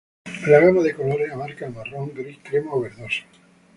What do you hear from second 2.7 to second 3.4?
o verdoso.